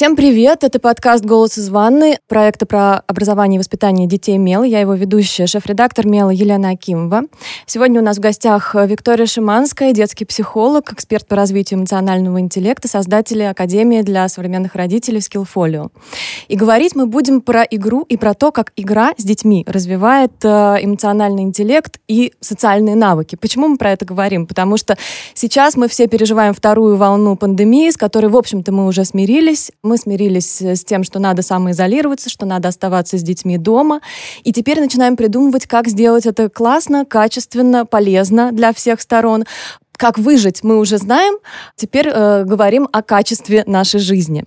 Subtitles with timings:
[0.00, 0.64] Всем привет!
[0.64, 4.62] Это подкаст «Голос из ванны» проекта про образование и воспитание детей МЕЛ.
[4.62, 7.24] Я его ведущая, шеф-редактор МЕЛа Елена Акимова.
[7.66, 13.44] Сегодня у нас в гостях Виктория Шиманская, детский психолог, эксперт по развитию эмоционального интеллекта, создатель
[13.44, 15.90] Академии для современных родителей Skillfolio.
[16.48, 20.78] И говорить мы будем про игру и про то, как игра с детьми развивает э,
[20.80, 23.36] эмоциональный интеллект и социальные навыки.
[23.36, 24.46] Почему мы про это говорим?
[24.46, 24.96] Потому что
[25.34, 29.96] сейчас мы все переживаем вторую волну пандемии, с которой, в общем-то, мы уже смирились мы
[29.96, 34.00] смирились с тем, что надо самоизолироваться, что надо оставаться с детьми дома.
[34.44, 39.46] И теперь начинаем придумывать, как сделать это классно, качественно, полезно для всех сторон.
[40.00, 41.34] Как выжить, мы уже знаем.
[41.76, 44.46] Теперь э, говорим о качестве нашей жизни.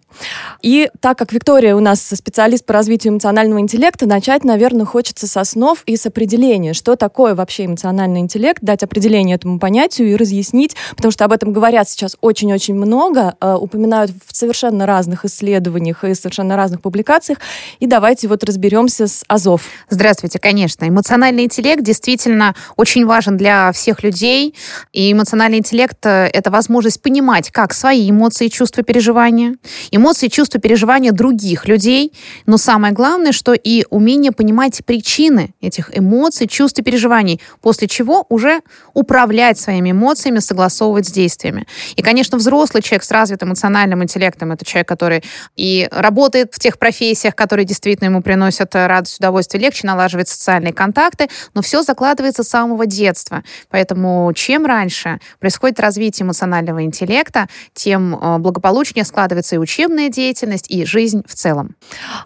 [0.64, 5.38] И так как Виктория у нас специалист по развитию эмоционального интеллекта, начать, наверное, хочется с
[5.38, 10.76] основ и с определения, что такое вообще эмоциональный интеллект, дать определение этому понятию и разъяснить,
[10.96, 16.16] потому что об этом говорят сейчас очень-очень много, э, упоминают в совершенно разных исследованиях и
[16.16, 17.38] совершенно разных публикациях.
[17.80, 19.68] И давайте вот разберемся с Азов.
[19.88, 20.90] Здравствуйте, конечно.
[20.90, 24.56] Эмоциональный интеллект действительно очень важен для всех людей.
[24.94, 29.56] И эмоциональный эмоциональный интеллект э,— это возможность понимать, как свои эмоции, чувства, переживания,
[29.92, 32.14] эмоции, чувства, переживания других людей,
[32.46, 38.26] но самое главное, что и умение понимать причины этих эмоций, чувств и переживаний, после чего
[38.30, 38.62] уже
[38.94, 41.68] управлять своими эмоциями, согласовывать с действиями.
[41.96, 45.24] И, конечно, взрослый человек с развитым эмоциональным интеллектом— это человек, который
[45.56, 50.74] и работает в тех профессиях, которые действительно ему приносят э, радость, удовольствие, легче налаживать социальные
[50.74, 53.44] контакты, но все закладывается с самого детства.
[53.70, 60.86] Поэтому чем раньше происходит развитие эмоционального интеллекта, тем э, благополучнее складывается и учебная деятельность, и
[60.86, 61.76] жизнь в целом.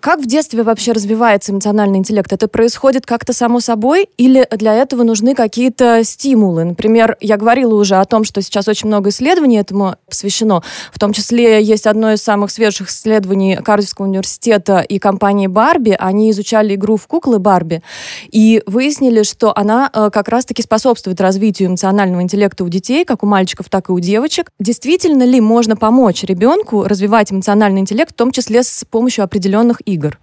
[0.01, 2.31] Как в детстве вообще развивается эмоциональный интеллект?
[2.31, 6.63] Это происходит как-то само собой или для этого нужны какие-то стимулы?
[6.63, 10.63] Например, я говорила уже о том, что сейчас очень много исследований этому посвящено.
[10.91, 15.95] В том числе есть одно из самых свежих исследований Кардивского университета и компании Барби.
[15.97, 17.81] Они изучали игру в куклы Барби
[18.31, 23.23] и выяснили, что она э, как раз-таки способствует развитию эмоционального интеллекта у детей, детей, как
[23.23, 24.51] у мальчиков, так и у девочек.
[24.59, 30.17] Действительно ли можно помочь ребенку развивать эмоциональный интеллект, в том числе с помощью определенных игр?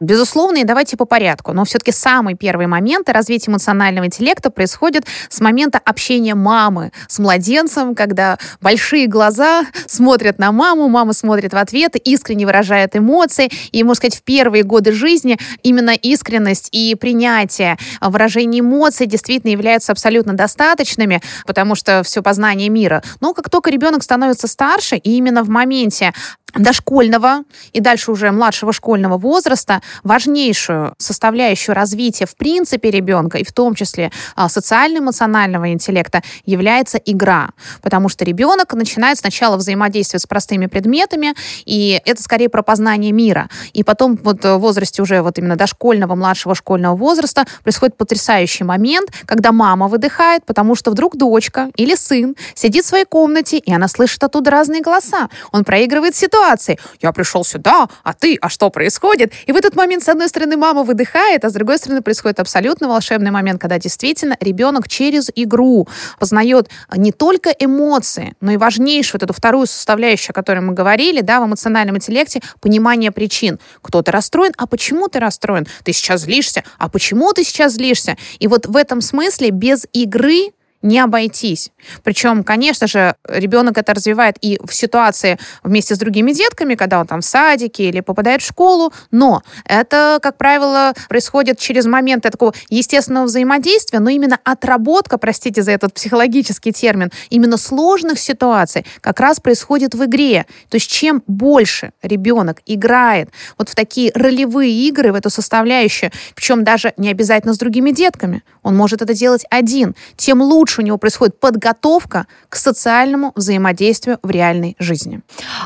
[0.00, 1.52] Безусловно, и давайте по порядку.
[1.52, 7.94] Но все-таки самый первый момент развития эмоционального интеллекта происходит с момента общения мамы с младенцем,
[7.94, 13.48] когда большие глаза смотрят на маму, мама смотрит в ответ, искренне выражает эмоции.
[13.72, 19.92] И, можно сказать, в первые годы жизни именно искренность и принятие выражения эмоций действительно являются
[19.92, 23.02] абсолютно достаточными, потому что все познание мира.
[23.20, 26.12] Но как только ребенок становится старше, и именно в моменте
[26.54, 33.52] дошкольного и дальше уже младшего школьного возраста важнейшую составляющую развития в принципе ребенка и в
[33.52, 37.50] том числе а, социально-эмоционального интеллекта является игра.
[37.82, 41.34] Потому что ребенок начинает сначала взаимодействовать с простыми предметами,
[41.64, 43.48] и это скорее про познание мира.
[43.72, 49.10] И потом вот в возрасте уже вот именно дошкольного, младшего школьного возраста происходит потрясающий момент,
[49.26, 53.88] когда мама выдыхает, потому что вдруг дочка или сын сидит в своей комнате, и она
[53.88, 55.28] слышит оттуда разные голоса.
[55.52, 56.78] Он проигрывает ситуацию, ситуации.
[57.02, 59.32] Я пришел сюда, а ты, а что происходит?
[59.46, 62.88] И в этот момент, с одной стороны, мама выдыхает, а с другой стороны, происходит абсолютно
[62.88, 65.86] волшебный момент, когда действительно ребенок через игру
[66.18, 71.20] познает не только эмоции, но и важнейшую вот эту вторую составляющую, о которой мы говорили,
[71.20, 73.58] да, в эмоциональном интеллекте, понимание причин.
[73.82, 75.66] Кто-то расстроен, а почему ты расстроен?
[75.84, 78.16] Ты сейчас злишься, а почему ты сейчас злишься?
[78.38, 80.52] И вот в этом смысле без игры
[80.82, 81.70] не обойтись.
[82.02, 87.06] Причем, конечно же, ребенок это развивает и в ситуации вместе с другими детками, когда он
[87.06, 92.54] там в садике или попадает в школу, но это, как правило, происходит через моменты такого
[92.70, 99.40] естественного взаимодействия, но именно отработка, простите за этот психологический термин, именно сложных ситуаций как раз
[99.40, 100.46] происходит в игре.
[100.68, 106.64] То есть чем больше ребенок играет вот в такие ролевые игры, в эту составляющую, причем
[106.64, 110.84] даже не обязательно с другими детками, он может это делать один, тем лучше лучше у
[110.84, 115.20] него происходит подготовка к социальному взаимодействию в реальной жизни.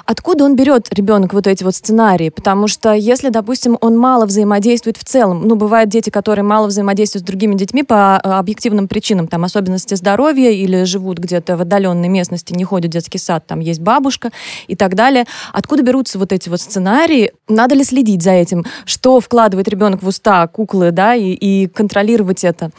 [0.06, 2.30] Откуда он берет, ребенок, вот эти вот сценарии?
[2.30, 7.24] Потому что если, допустим, он мало взаимодействует в целом, ну, бывают дети, которые мало взаимодействуют
[7.24, 12.08] с другими детьми по э, объективным причинам, там, особенности здоровья или живут где-то в отдаленной
[12.08, 14.30] местности, не ходят в детский сад, там есть бабушка
[14.68, 15.26] и так далее.
[15.52, 17.32] Откуда берутся вот эти вот сценарии?
[17.48, 18.64] Надо ли следить за этим?
[18.86, 22.70] Что вкладывает ребенок в уста куклы, да, и, и контролировать это?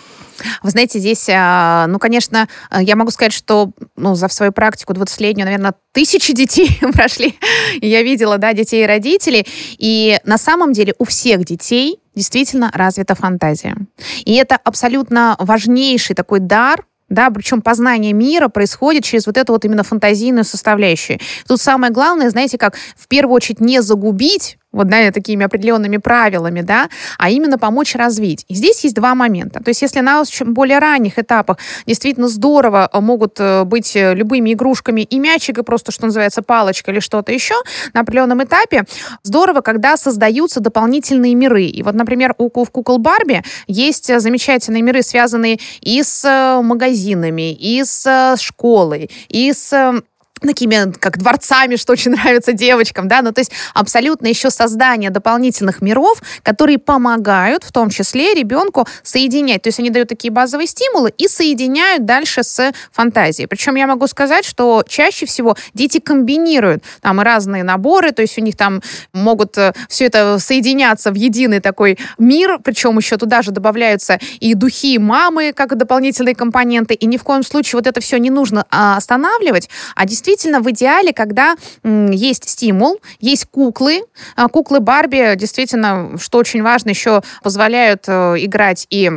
[0.63, 5.45] Вы знаете, здесь, а, ну, конечно, я могу сказать, что ну, за свою практику 20-летнюю,
[5.45, 7.37] наверное, тысячи детей прошли.
[7.81, 9.47] Я видела, да, детей и родителей.
[9.77, 13.75] И на самом деле у всех детей действительно развита фантазия.
[14.23, 19.63] И это абсолютно важнейший такой дар, да, причем познание мира происходит через вот эту вот
[19.63, 21.19] именно фантазийную составляющую.
[21.47, 26.61] Тут самое главное, знаете, как в первую очередь не загубить вот, да, такими определенными правилами,
[26.61, 28.45] да, а именно помочь развить.
[28.47, 29.63] И здесь есть два момента.
[29.63, 34.53] То есть если на более ранних этапах действительно здорово э, могут э, быть э, любыми
[34.53, 37.55] игрушками и мячик, и просто, что называется, палочка или что-то еще,
[37.93, 38.83] на определенном этапе
[39.23, 41.65] здорово, когда создаются дополнительные миры.
[41.65, 47.83] И вот, например, у, в кукол Барби есть замечательные миры, связанные и с магазинами, и
[47.83, 50.01] с школой, и с
[50.41, 55.81] такими, как дворцами, что очень нравится девочкам, да, ну, то есть абсолютно еще создание дополнительных
[55.81, 61.13] миров, которые помогают, в том числе, ребенку соединять, то есть они дают такие базовые стимулы
[61.17, 63.47] и соединяют дальше с фантазией.
[63.47, 68.41] Причем я могу сказать, что чаще всего дети комбинируют там разные наборы, то есть у
[68.41, 68.81] них там
[69.13, 74.53] могут э, все это соединяться в единый такой мир, причем еще туда же добавляются и
[74.53, 78.65] духи мамы, как дополнительные компоненты, и ни в коем случае вот это все не нужно
[78.69, 84.01] а, останавливать, а действительно действительно в идеале, когда есть стимул, есть куклы.
[84.35, 89.11] А, куклы Барби действительно, что очень важно, еще позволяют э, играть и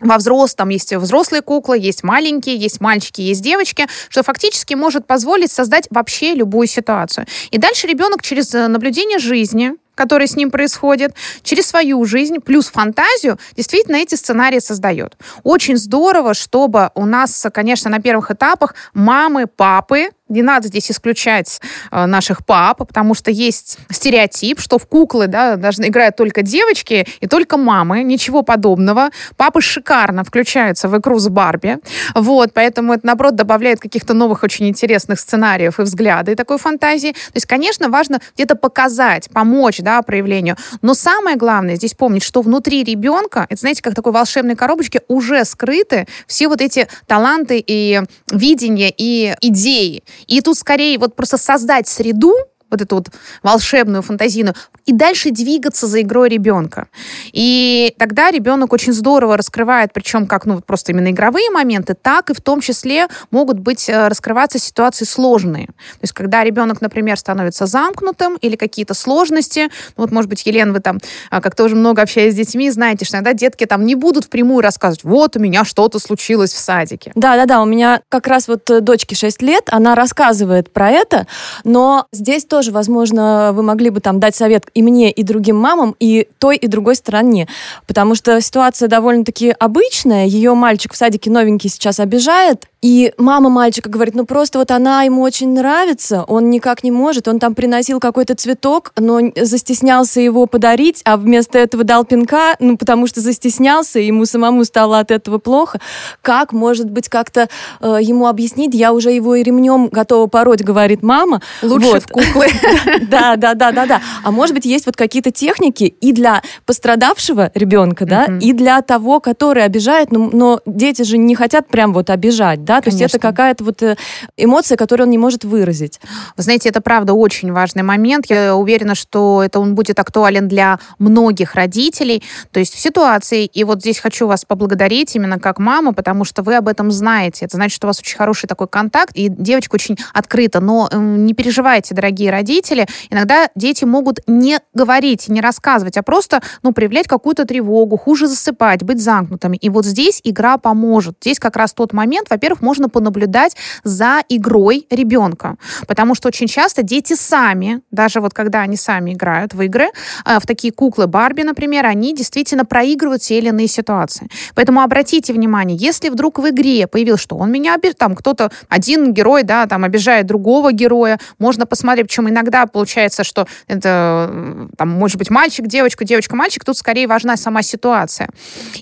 [0.00, 5.50] во взрослом есть взрослые куклы, есть маленькие, есть мальчики, есть девочки, что фактически может позволить
[5.50, 7.26] создать вообще любую ситуацию.
[7.50, 12.68] И дальше ребенок через э, наблюдение жизни, который с ним происходит, через свою жизнь, плюс
[12.68, 15.16] фантазию, действительно эти сценарии создает.
[15.42, 21.60] Очень здорово, чтобы у нас, конечно, на первых этапах мамы, папы не надо здесь исключать
[21.90, 27.06] э, наших пап, потому что есть стереотип, что в куклы да, должны играть только девочки
[27.20, 28.02] и только мамы.
[28.02, 29.10] Ничего подобного.
[29.36, 31.78] Папы шикарно включаются в игру с Барби.
[32.14, 37.12] Вот, поэтому это, наоборот, добавляет каких-то новых очень интересных сценариев и взгляды и такой фантазии.
[37.12, 40.56] То есть, конечно, важно где-то показать, помочь да, проявлению.
[40.82, 45.44] Но самое главное здесь помнить, что внутри ребенка, это, знаете, как такой волшебной коробочке, уже
[45.44, 48.02] скрыты все вот эти таланты и
[48.32, 50.02] видения, и идеи.
[50.26, 52.34] И тут скорее вот просто создать среду,
[52.70, 53.08] вот эту вот
[53.42, 54.54] волшебную, фантазийную,
[54.84, 56.88] и дальше двигаться за игрой ребенка.
[57.32, 62.34] И тогда ребенок очень здорово раскрывает, причем как ну, просто именно игровые моменты, так и
[62.34, 65.66] в том числе могут быть э, раскрываться ситуации сложные.
[65.66, 70.72] То есть когда ребенок, например, становится замкнутым или какие-то сложности, ну, вот, может быть, Елена,
[70.72, 70.98] вы там
[71.30, 74.60] а, как тоже много общаясь с детьми, знаете, что иногда детки там не будут впрямую
[74.60, 77.12] рассказывать, вот у меня что-то случилось в садике.
[77.14, 81.26] Да-да-да, у меня как раз вот э, дочке 6 лет, она рассказывает про это,
[81.64, 85.94] но здесь тоже, возможно, вы могли бы там дать совет и мне, и другим мамам,
[86.00, 87.48] и той, и другой стороне.
[87.86, 90.24] Потому что ситуация довольно-таки обычная.
[90.24, 95.02] Ее мальчик в садике новенький сейчас обижает, и мама мальчика говорит, ну просто вот она
[95.02, 100.46] ему очень нравится, он никак не может, он там приносил какой-то цветок, но застеснялся его
[100.46, 105.10] подарить, а вместо этого дал пинка, ну потому что застеснялся, и ему самому стало от
[105.10, 105.80] этого плохо.
[106.22, 107.48] Как, может быть, как-то
[107.80, 108.72] э, ему объяснить?
[108.72, 111.42] Я уже его и ремнем готова пороть, говорит мама.
[111.62, 112.02] Лучше вот.
[112.04, 112.45] в куклы.
[113.08, 114.00] Да, да, да, да, да.
[114.22, 119.20] А может быть, есть вот какие-то техники и для пострадавшего ребенка, да, и для того,
[119.20, 123.64] который обижает, но дети же не хотят прям вот обижать, да, то есть это какая-то
[123.64, 123.96] вот э,
[124.36, 126.00] эмоция, которую он не может выразить.
[126.36, 128.26] Вы знаете, это правда очень важный момент.
[128.28, 132.22] Я уверена, что это он будет актуален для многих родителей.
[132.52, 136.42] То есть в ситуации, и вот здесь хочу вас поблагодарить именно как маму, потому что
[136.42, 137.46] вы об этом знаете.
[137.46, 140.60] Это значит, что у вас очень хороший такой контакт, и девочка очень открыта.
[140.60, 142.86] Но эм, не переживайте, дорогие родители.
[143.10, 148.82] Иногда дети могут не говорить, не рассказывать, а просто ну, проявлять какую-то тревогу, хуже засыпать,
[148.82, 149.56] быть замкнутыми.
[149.56, 151.16] И вот здесь игра поможет.
[151.20, 155.56] Здесь как раз тот момент, во-первых, можно понаблюдать за игрой ребенка.
[155.88, 159.88] Потому что очень часто дети сами, даже вот когда они сами играют в игры,
[160.24, 164.28] э, в такие куклы Барби, например, они действительно проигрывают те или иные ситуации.
[164.54, 169.12] Поэтому обратите внимание, если вдруг в игре появилось, что он меня обижает, там кто-то, один
[169.12, 175.16] герой, да, там обижает другого героя, можно посмотреть, причем иногда получается, что это, там, может
[175.16, 178.28] быть, мальчик, девочка, девочка, мальчик, тут скорее важна сама ситуация.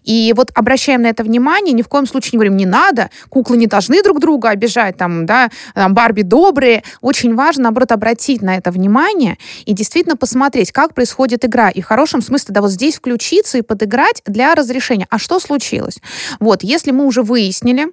[0.03, 3.57] И вот обращаем на это внимание, ни в коем случае не говорим, не надо, куклы
[3.57, 6.83] не должны друг друга обижать, там, да, там, Барби добрые.
[7.01, 9.37] Очень важно, наоборот, обратить на это внимание
[9.67, 11.71] и действительно посмотреть, как происходит игра.
[11.71, 15.07] И в хорошем смысле, да, вот здесь включиться и подыграть для разрешения.
[15.11, 15.99] А что случилось?
[16.41, 17.87] Вот, если мы уже выяснили,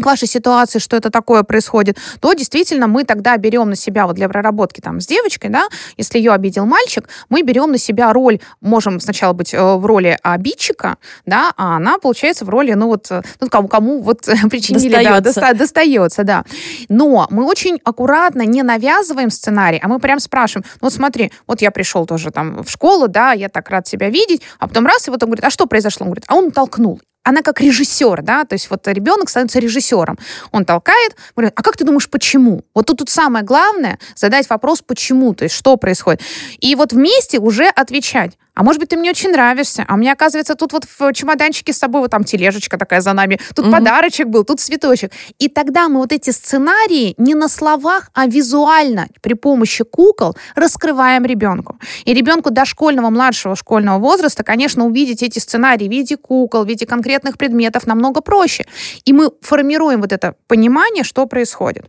[0.00, 4.16] к вашей ситуации, что это такое происходит, то действительно мы тогда берем на себя вот
[4.16, 8.40] для проработки там с девочкой, да, если ее обидел мальчик, мы берем на себя роль,
[8.60, 10.96] можем сначала быть э, в роли обидчика,
[11.26, 15.12] да, а она получается в роли, ну вот, э, ну кому, кому вот причинили, достается.
[15.12, 16.44] да, доста, достается, да.
[16.88, 21.60] Но мы очень аккуратно не навязываем сценарий, а мы прям спрашиваем, ну вот смотри, вот
[21.60, 25.08] я пришел тоже там в школу, да, я так рад тебя видеть, а потом раз,
[25.08, 26.04] и вот он говорит, а что произошло?
[26.04, 27.00] Он говорит, а он толкнул.
[27.24, 30.18] Она как режиссер, да, то есть вот ребенок становится режиссером.
[30.50, 32.64] Он толкает, говорит, а как ты думаешь, почему?
[32.74, 36.20] Вот тут, тут самое главное задать вопрос, почему, то есть что происходит.
[36.58, 38.32] И вот вместе уже отвечать.
[38.54, 39.84] А может быть, ты мне очень нравишься.
[39.88, 43.14] А у меня, оказывается, тут вот в чемоданчике с собой вот там тележечка такая за
[43.14, 43.40] нами.
[43.54, 43.74] Тут угу.
[43.74, 45.10] подарочек был, тут цветочек.
[45.38, 51.24] И тогда мы вот эти сценарии не на словах, а визуально при помощи кукол раскрываем
[51.24, 51.78] ребенку.
[52.04, 56.84] И ребенку дошкольного, младшего школьного возраста, конечно, увидеть эти сценарии в виде кукол, в виде
[56.84, 58.66] конкретных предметов намного проще.
[59.06, 61.86] И мы формируем вот это понимание, что происходит.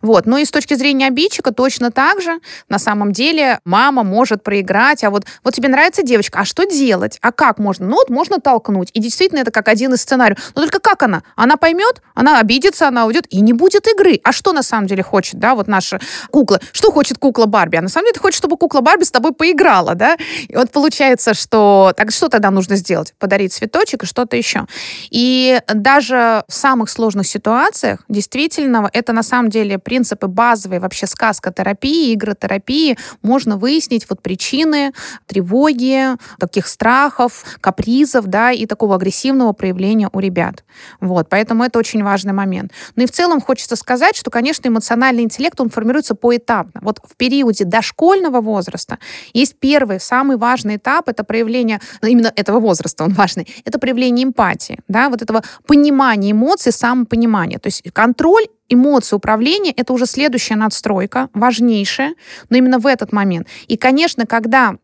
[0.00, 0.24] Вот.
[0.24, 5.04] Но и с точки зрения обидчика точно так же на самом деле мама может проиграть,
[5.04, 7.18] а вот, вот тебе нравится девочка, а что делать?
[7.20, 7.86] А как можно?
[7.86, 8.90] Ну вот можно толкнуть.
[8.94, 10.38] И действительно это как один из сценариев.
[10.54, 11.22] Но только как она?
[11.34, 14.20] Она поймет, она обидится, она уйдет, и не будет игры.
[14.24, 16.60] А что на самом деле хочет, да, вот наша кукла?
[16.72, 17.76] Что хочет кукла Барби?
[17.76, 20.16] А на самом деле хочет, чтобы кукла Барби с тобой поиграла, да?
[20.48, 21.92] И вот получается, что...
[21.96, 23.14] Так что тогда нужно сделать?
[23.18, 24.66] Подарить цветочек и что-то еще.
[25.10, 32.14] И даже в самых сложных ситуациях действительно это на самом деле принципы базовой вообще сказкотерапии,
[32.14, 32.98] игротерапии.
[33.22, 34.92] Можно выяснить вот причины
[35.26, 35.95] тревоги,
[36.38, 40.64] таких страхов, капризов, да, и такого агрессивного проявления у ребят.
[41.00, 42.72] Вот, поэтому это очень важный момент.
[42.96, 46.80] Ну и в целом хочется сказать, что, конечно, эмоциональный интеллект, он формируется поэтапно.
[46.82, 48.98] Вот в периоде дошкольного возраста
[49.32, 54.24] есть первый, самый важный этап, это проявление, ну, именно этого возраста он важный, это проявление
[54.24, 57.58] эмпатии, да, вот этого понимания эмоций, самопонимания.
[57.58, 62.14] То есть контроль эмоции управления это уже следующая надстройка, важнейшая,
[62.48, 63.46] но именно в этот момент.
[63.68, 64.76] И, конечно, когда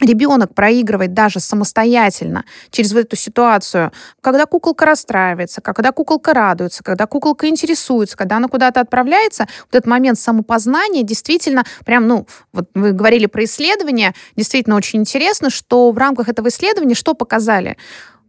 [0.00, 7.06] ребенок проигрывает даже самостоятельно через вот эту ситуацию, когда куколка расстраивается, когда куколка радуется, когда
[7.06, 12.92] куколка интересуется, когда она куда-то отправляется, вот этот момент самопознания действительно прям, ну, вот вы
[12.92, 17.76] говорили про исследование, действительно очень интересно, что в рамках этого исследования что показали?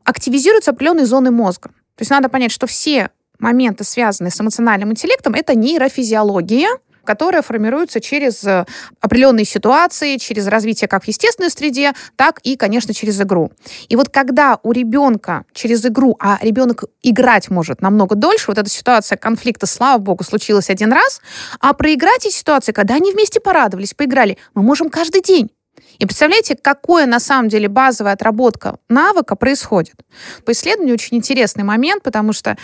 [0.04, 1.70] Активизируются определенные зоны мозга.
[1.96, 3.10] То есть надо понять, что все
[3.40, 6.70] моменты, связанные с эмоциональным интеллектом, это нейрофизиология,
[7.04, 8.66] которая формируется через э,
[9.00, 13.52] определенные ситуации, через развитие как в естественной среде, так и, конечно, через игру.
[13.90, 18.70] И вот когда у ребенка через игру, а ребенок играть может намного дольше, вот эта
[18.70, 21.22] ситуация конфликта, слава богу, случилась один раз,
[21.60, 25.50] а проиграть эти ситуации, когда они вместе порадовались, поиграли, мы можем каждый день.
[26.00, 29.96] И представляете, какое на самом деле базовая отработка навыка происходит.
[30.46, 32.58] По исследованию очень интересный момент, потому что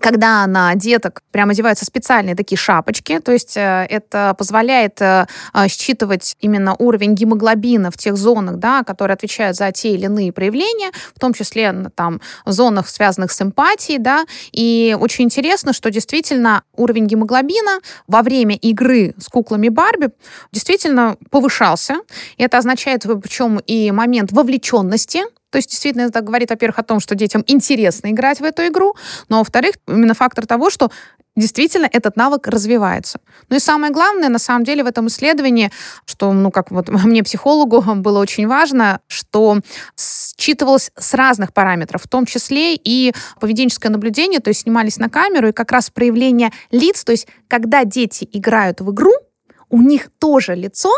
[0.00, 5.68] когда на деток прям одеваются специальные такие шапочки, то есть э, это позволяет э, э,
[5.68, 10.90] считывать именно уровень гемоглобина в тех зонах, да, которые отвечают за те или иные проявления,
[11.14, 16.62] в том числе там в зонах, связанных с эмпатией, да, и очень интересно, что действительно
[16.76, 20.10] уровень гемоглобина во время игры с куклами Барби
[20.52, 21.96] действительно повышался.
[22.38, 27.14] Это означает, причем и момент вовлеченности то есть действительно это говорит, во-первых, о том, что
[27.14, 28.94] детям интересно играть в эту игру,
[29.28, 30.90] но во-вторых, именно фактор того, что
[31.36, 33.20] действительно этот навык развивается.
[33.48, 35.70] Ну и самое главное, на самом деле, в этом исследовании,
[36.04, 39.58] что, ну, как вот мне, психологу, было очень важно, что
[39.96, 45.48] считывалось с разных параметров, в том числе и поведенческое наблюдение, то есть снимались на камеру,
[45.48, 49.12] и как раз проявление лиц, то есть когда дети играют в игру,
[49.68, 50.90] у них тоже лицо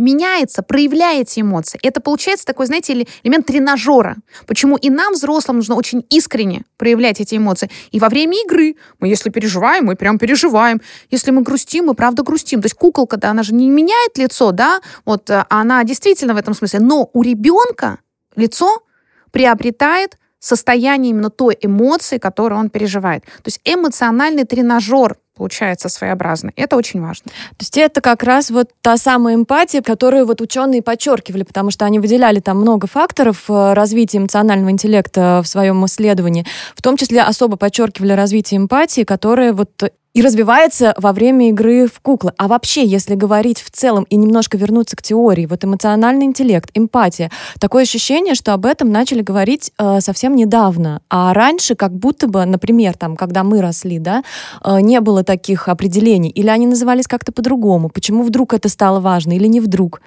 [0.00, 1.78] меняется, проявляете эмоции.
[1.82, 4.16] Это получается такой, знаете, элемент тренажера.
[4.46, 7.70] Почему и нам, взрослым, нужно очень искренне проявлять эти эмоции.
[7.92, 10.80] И во время игры мы, если переживаем, мы прям переживаем.
[11.10, 12.62] Если мы грустим, мы правда грустим.
[12.62, 16.38] То есть куколка, да, она же не меняет лицо, да, вот а она действительно в
[16.38, 16.80] этом смысле.
[16.80, 17.98] Но у ребенка
[18.36, 18.82] лицо
[19.30, 23.24] приобретает состояние именно той эмоции, которую он переживает.
[23.24, 26.52] То есть эмоциональный тренажер получается своеобразно.
[26.54, 27.30] Это очень важно.
[27.30, 31.86] То есть это как раз вот та самая эмпатия, которую вот ученые подчеркивали, потому что
[31.86, 36.44] они выделяли там много факторов э, развития эмоционального интеллекта в своем исследовании.
[36.76, 39.70] В том числе особо подчеркивали развитие эмпатии, которая вот
[40.12, 42.32] и развивается во время игры в куклы.
[42.36, 47.30] А вообще, если говорить в целом и немножко вернуться к теории, вот эмоциональный интеллект, эмпатия,
[47.60, 51.00] такое ощущение, что об этом начали говорить э, совсем недавно.
[51.08, 54.24] А раньше как будто бы, например, там, когда мы росли, да,
[54.64, 56.30] э, не было таких определений.
[56.30, 57.88] Или они назывались как-то по-другому.
[57.88, 60.00] Почему вдруг это стало важно или не вдруг?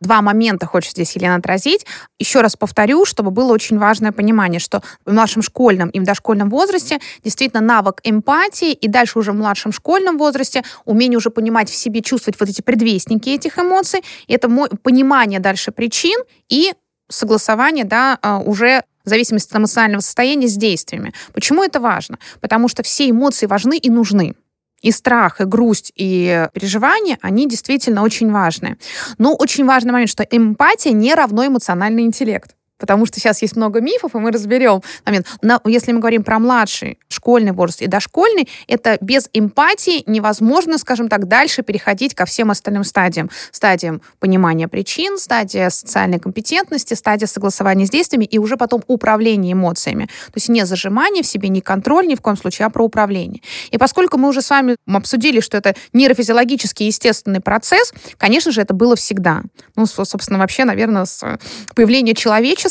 [0.00, 1.84] Два момента хочет здесь Елена отразить.
[2.18, 6.48] Еще раз повторю, чтобы было очень важное понимание, что в нашем школьном и в дошкольном
[6.48, 11.74] возрасте действительно навык эмпатии и дальше уже в младшем школьном возрасте, умение уже понимать в
[11.74, 14.48] себе, чувствовать вот эти предвестники этих эмоций, это
[14.82, 16.72] понимание дальше причин и
[17.08, 21.12] согласование, да, а, уже зависимости от эмоционального состояния с действиями.
[21.32, 22.18] Почему это важно?
[22.40, 24.34] Потому что все эмоции важны и нужны.
[24.82, 28.78] И страх, и грусть, и переживания, они действительно очень важны.
[29.18, 32.54] Но очень важный момент, что эмпатия не равно эмоциональный интеллект.
[32.80, 35.26] Потому что сейчас есть много мифов, и мы разберем момент.
[35.42, 41.08] Но если мы говорим про младший школьный возраст и дошкольный, это без эмпатии невозможно, скажем
[41.08, 43.30] так, дальше переходить ко всем остальным стадиям.
[43.52, 50.06] Стадиям понимания причин, стадия социальной компетентности, стадия согласования с действиями и уже потом управление эмоциями.
[50.26, 53.42] То есть не зажимание в себе, не контроль ни в коем случае, а про управление.
[53.70, 58.72] И поскольку мы уже с вами обсудили, что это нейрофизиологический естественный процесс, конечно же, это
[58.72, 59.42] было всегда.
[59.76, 61.38] Ну, собственно, вообще, наверное, с
[61.74, 62.69] появления человечества,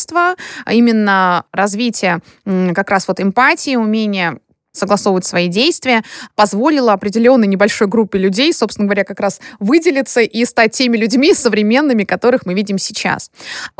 [0.65, 4.39] а именно развитие как раз вот эмпатии, умения
[4.71, 6.03] согласовывать свои действия,
[6.35, 12.03] позволило определенной небольшой группе людей, собственно говоря, как раз выделиться и стать теми людьми современными,
[12.03, 13.31] которых мы видим сейчас.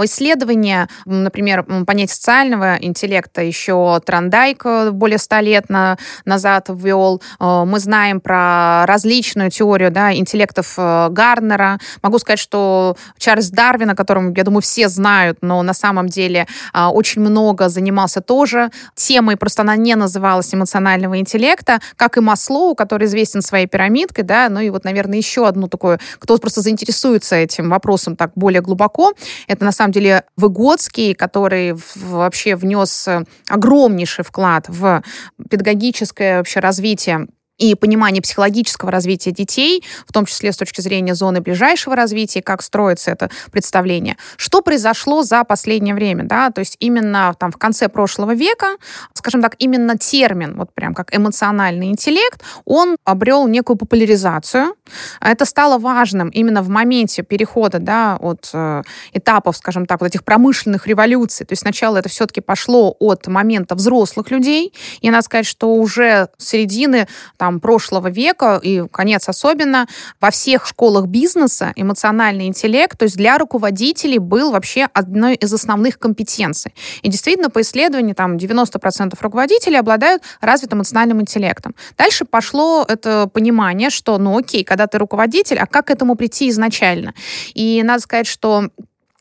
[0.02, 7.22] Исследование, например, понятия социального интеллекта еще Трандайк более ста лет на, назад ввел.
[7.40, 11.80] Э, мы знаем про различную теорию да, интеллектов э, Гарнера.
[12.02, 16.48] Могу сказать, что Чарльз Дарвин, о котором, я думаю, все знают, но на самом деле
[16.74, 22.22] э, очень много занимался тоже темой, просто она не называлась эмоциональной эмоционального интеллекта, как и
[22.22, 26.62] Маслоу, который известен своей пирамидкой, да, ну и вот, наверное, еще одну такую, кто просто
[26.62, 29.14] заинтересуется этим вопросом так более глубоко,
[29.48, 33.08] это на самом деле Выгодский, который вообще внес
[33.48, 35.04] огромнейший вклад в
[35.50, 37.28] педагогическое вообще развитие
[37.60, 42.64] и понимание психологического развития детей, в том числе с точки зрения зоны ближайшего развития, как
[42.64, 44.18] строится это представление.
[44.38, 48.78] Что произошло за последнее время, да, то есть именно там в конце прошлого века,
[49.14, 54.76] скажем так, именно термин, вот прям как эмоциональный интеллект, он обрел некую популяризацию.
[55.20, 58.82] Это стало важным именно в моменте перехода, да, от э,
[59.14, 61.46] этапов, скажем так, вот этих промышленных революций.
[61.46, 66.30] То есть сначала это все-таки пошло от момента взрослых людей, и надо сказать, что уже
[66.38, 69.88] середины там там, прошлого века, и конец особенно,
[70.22, 75.98] во всех школах бизнеса эмоциональный интеллект, то есть для руководителей был вообще одной из основных
[75.98, 76.74] компетенций.
[77.02, 81.74] И действительно, по исследованию, там 90% руководителей обладают развитым эмоциональным интеллектом.
[81.98, 86.50] Дальше пошло это понимание, что, ну окей, когда ты руководитель, а как к этому прийти
[86.50, 87.14] изначально?
[87.56, 88.70] И надо сказать, что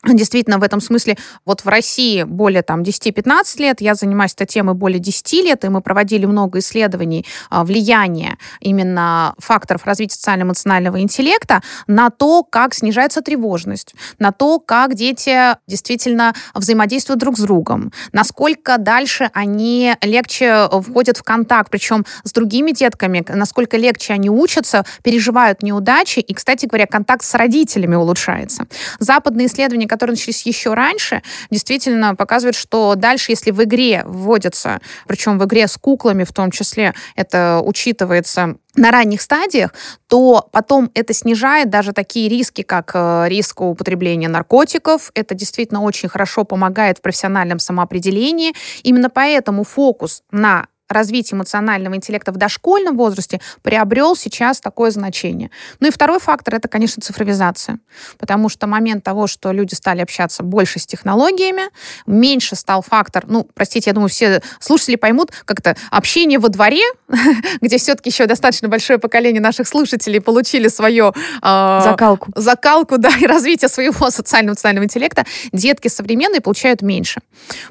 [0.07, 4.73] Действительно, в этом смысле, вот в России более там 10-15 лет, я занимаюсь этой темой
[4.73, 11.61] более 10 лет, и мы проводили много исследований а, влияния именно факторов развития социально-эмоционального интеллекта
[11.87, 18.77] на то, как снижается тревожность, на то, как дети действительно взаимодействуют друг с другом, насколько
[18.77, 25.61] дальше они легче входят в контакт, причем с другими детками, насколько легче они учатся, переживают
[25.61, 28.65] неудачи, и, кстати говоря, контакт с родителями улучшается.
[28.99, 35.37] Западные исследования, которые начались еще раньше, действительно показывают, что дальше, если в игре вводятся, причем
[35.37, 39.73] в игре с куклами в том числе, это учитывается на ранних стадиях,
[40.07, 45.11] то потом это снижает даже такие риски, как э, риск употребления наркотиков.
[45.15, 48.53] Это действительно очень хорошо помогает в профессиональном самоопределении.
[48.83, 55.51] Именно поэтому фокус на развитие эмоционального интеллекта в дошкольном возрасте приобрел сейчас такое значение.
[55.79, 57.79] Ну и второй фактор— это, конечно, цифровизация.
[58.17, 61.63] Потому что момент того, что люди стали общаться больше с технологиями,
[62.05, 66.83] меньше стал фактор, ну, простите, я думаю, все слушатели поймут, как это общение во дворе,
[67.61, 71.13] где все-таки еще достаточно большое поколение наших слушателей получили свое...
[71.41, 72.31] Э, закалку.
[72.35, 77.21] Закалку, да, и развитие своего социального социального интеллекта, детки современные получают меньше.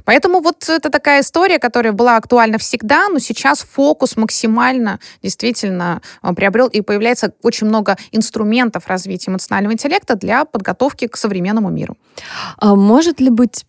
[0.04, 6.32] Поэтому вот это такая история, которая была актуальна всегда, но сейчас фокус максимально действительно э,
[6.34, 11.96] приобрел и появляется очень много инструментов развития эмоционального интеллекта для подготовки к современному миру.
[12.58, 13.64] А может ли быть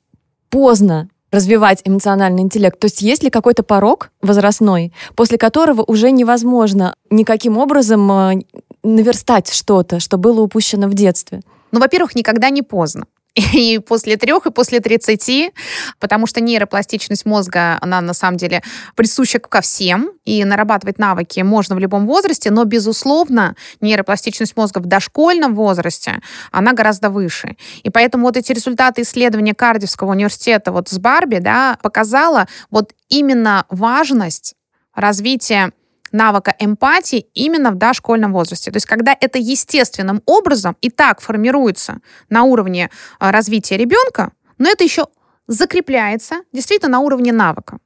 [0.49, 2.79] поздно развивать эмоциональный интеллект?
[2.79, 8.41] То есть есть ли какой-то порог возрастной, после которого уже невозможно никаким образом э,
[8.83, 11.41] наверстать что-то, что было упущено в детстве?
[11.71, 15.51] Ну, во-первых, никогда не поздно и после трех, и после тридцати,
[15.99, 18.63] потому что нейропластичность мозга, она на самом деле
[18.95, 24.85] присуща ко всем, и нарабатывать навыки можно в любом возрасте, но, безусловно, нейропластичность мозга в
[24.85, 27.55] дошкольном возрасте, она гораздо выше.
[27.83, 33.65] И поэтому вот эти результаты исследования Кардивского университета вот с Барби, да, показала вот именно
[33.69, 34.55] важность
[34.93, 35.71] развития
[36.11, 38.71] навыка эмпатии именно в дошкольном возрасте.
[38.71, 44.69] То есть когда это естественным образом и так формируется на уровне а, развития ребенка, но
[44.69, 45.07] это еще
[45.47, 47.79] закрепляется действительно на уровне навыка.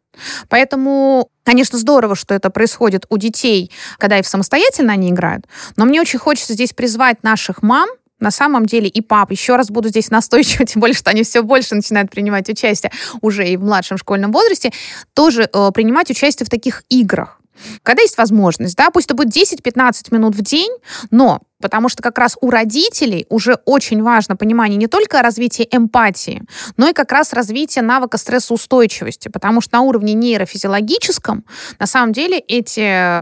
[0.50, 6.02] Поэтому, конечно, здорово, что это происходит у детей, когда и самостоятельно они играют, но мне
[6.02, 10.10] очень хочется здесь призвать наших мам, на самом деле и пап, еще раз буду здесь
[10.10, 14.32] настойчивать, тем более, что они все больше начинают принимать участие уже и в младшем школьном
[14.32, 14.72] возрасте,
[15.14, 17.40] тоже э, принимать участие в таких играх.
[17.84, 20.72] Когда есть возможность, да, пусть это будет 10-15 минут в день,
[21.12, 26.44] но Потому что как раз у родителей уже очень важно понимание не только развития эмпатии,
[26.76, 29.30] но и как раз развития навыка стрессоустойчивости.
[29.30, 31.46] Потому что на уровне нейрофизиологическом
[31.80, 33.22] на самом деле эти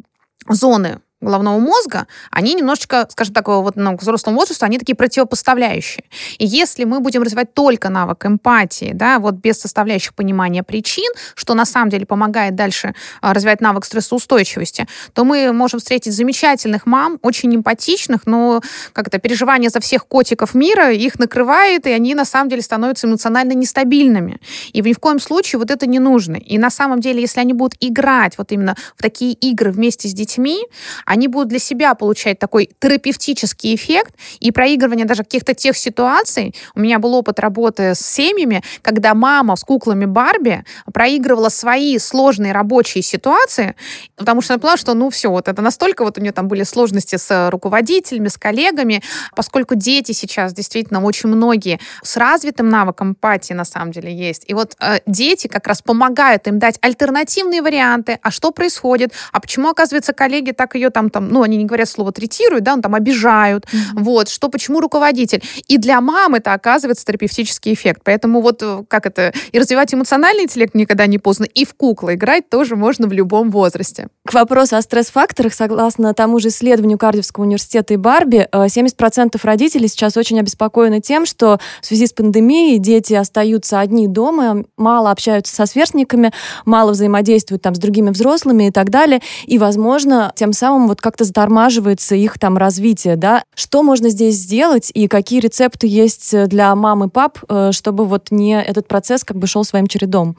[0.49, 6.03] зоны головного мозга, они немножечко, скажем так, вот ну, к взрослому возрасту, они такие противопоставляющие.
[6.38, 11.53] И если мы будем развивать только навык эмпатии, да, вот без составляющих понимания причин, что
[11.53, 17.19] на самом деле помогает дальше а, развивать навык стрессоустойчивости, то мы можем встретить замечательных мам,
[17.21, 18.62] очень эмпатичных, но
[18.93, 23.07] как это, переживание за всех котиков мира их накрывает, и они на самом деле становятся
[23.07, 24.39] эмоционально нестабильными.
[24.73, 26.36] И ни в коем случае вот это не нужно.
[26.36, 30.13] И на самом деле, если они будут играть вот именно в такие игры вместе с
[30.13, 30.65] детьми,
[31.12, 36.56] они будут для себя получать такой терапевтический эффект и проигрывание даже каких-то тех ситуаций.
[36.74, 42.54] У меня был опыт работы с семьями, когда мама с куклами Барби проигрывала свои сложные
[42.54, 43.76] рабочие ситуации,
[44.15, 46.63] потому что она поняла, что ну все, вот это настолько вот у нее там были
[46.63, 49.04] сложности с руководителями, с коллегами,
[49.36, 54.45] поскольку дети сейчас действительно очень многие с развитым навыком эмпатии на самом деле есть.
[54.47, 59.41] И вот э, дети как раз помогают им дать альтернативные варианты, а что происходит, а
[59.41, 62.73] почему, оказывается, коллеги так ее там там, там, ну, они не говорят слово третируют, да,
[62.73, 64.03] он там обижают, mm-hmm.
[64.03, 65.41] вот, что почему руководитель.
[65.67, 68.01] И для мамы это оказывается терапевтический эффект.
[68.03, 72.15] Поэтому вот э, как это, и развивать эмоциональный интеллект никогда не поздно, и в куклы
[72.15, 74.07] играть тоже можно в любом возрасте.
[74.25, 79.87] К вопросу о стресс-факторах, согласно тому же исследованию Кардиевского университета и Барби, 70% э, родителей
[79.87, 85.53] сейчас очень обеспокоены тем, что в связи с пандемией дети остаются одни дома, мало общаются
[85.55, 86.31] со сверстниками,
[86.65, 89.21] мало взаимодействуют там с другими взрослыми и так далее.
[89.45, 93.43] И, возможно, тем самым вот как-то затормаживается их там развитие, да.
[93.56, 98.27] Что можно здесь сделать и какие рецепты есть для мам и пап, э, чтобы вот
[98.30, 100.38] не этот процесс как бы шел своим чередом?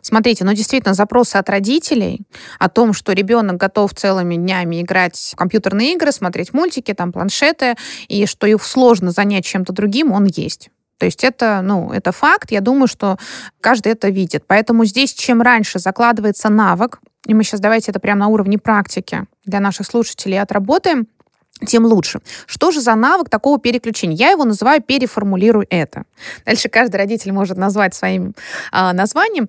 [0.00, 2.22] Смотрите, ну действительно запросы от родителей
[2.58, 7.74] о том, что ребенок готов целыми днями играть в компьютерные игры, смотреть мультики, там планшеты,
[8.08, 10.70] и что их сложно занять чем-то другим, он есть.
[11.00, 12.50] То есть это, ну, это факт.
[12.50, 13.18] Я думаю, что
[13.62, 14.44] каждый это видит.
[14.46, 19.26] Поэтому здесь чем раньше закладывается навык, и мы сейчас давайте это прямо на уровне практики
[19.44, 21.06] для наших слушателей отработаем,
[21.66, 22.20] тем лучше.
[22.46, 24.16] Что же за навык такого переключения?
[24.16, 26.04] Я его называю «переформулируй это».
[26.46, 28.34] Дальше каждый родитель может назвать своим
[28.72, 29.48] э, названием.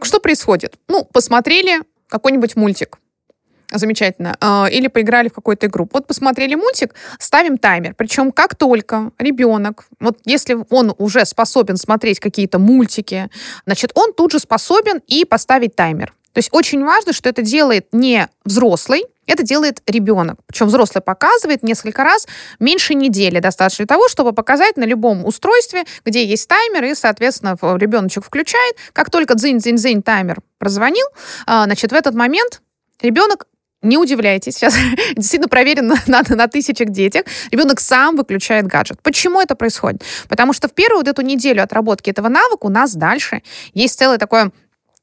[0.00, 0.76] Что происходит?
[0.86, 2.98] Ну, посмотрели какой-нибудь мультик,
[3.70, 5.88] замечательно, а, или поиграли в какую-то игру.
[5.92, 7.94] Вот посмотрели мультик, ставим таймер.
[7.94, 13.28] Причем как только ребенок, вот если он уже способен смотреть какие-то мультики,
[13.66, 16.14] значит, он тут же способен и поставить таймер.
[16.32, 20.38] То есть очень важно, что это делает не взрослый, это делает ребенок.
[20.46, 22.26] Причем взрослый показывает несколько раз,
[22.58, 27.56] меньше недели достаточно для того, чтобы показать на любом устройстве, где есть таймер, и, соответственно,
[27.60, 28.76] ребеночек включает.
[28.92, 31.06] Как только дзынь-дзынь-дзынь таймер прозвонил,
[31.46, 32.62] а, значит, в этот момент
[33.00, 33.46] ребенок
[33.82, 34.74] не удивляйтесь, сейчас
[35.16, 37.24] действительно проверено на, на тысячах детях.
[37.50, 39.00] Ребенок сам выключает гаджет.
[39.02, 40.02] Почему это происходит?
[40.28, 43.42] Потому что в первую вот эту неделю отработки этого навыка у нас дальше
[43.74, 44.52] есть целая такая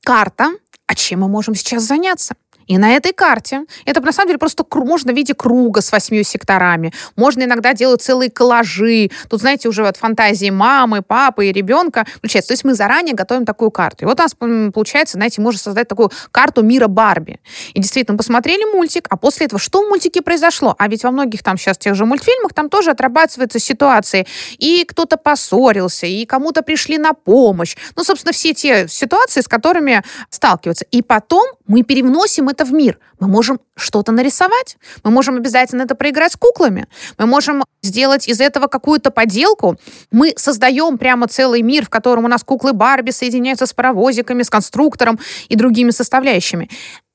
[0.04, 0.52] карта,
[0.88, 2.36] а чем мы можем сейчас заняться?
[2.68, 6.24] И на этой карте, это на самом деле просто можно в виде круга с восьмью
[6.24, 6.94] секторами.
[7.16, 9.10] Можно иногда делать целые коллажи.
[9.30, 12.50] Тут, знаете, уже от фантазии мамы, папы и ребенка включается.
[12.50, 14.06] То есть мы заранее готовим такую карту.
[14.06, 17.40] И вот у нас получается, знаете, можно создать такую карту мира Барби.
[17.74, 20.76] И действительно, посмотрели мультик, а после этого что в мультике произошло?
[20.78, 24.26] А ведь во многих там сейчас тех же мультфильмах там тоже отрабатываются ситуации.
[24.58, 27.76] И кто-то поссорился, и кому-то пришли на помощь.
[27.96, 30.86] Ну, собственно, все те ситуации, с которыми сталкиваются.
[30.92, 33.00] И потом мы переносим это в мир.
[33.20, 36.88] Мы можем что-то нарисовать, мы можем обязательно это проиграть с куклами,
[37.18, 39.78] мы можем сделать из этого какую-то поделку.
[40.12, 44.50] Мы создаем прямо целый мир, в котором у нас куклы Барби соединяются с паровозиками, с
[44.50, 46.70] конструктором и другими составляющими.